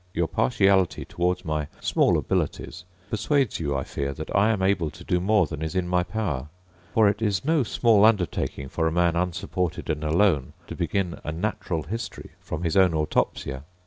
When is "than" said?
5.45-5.61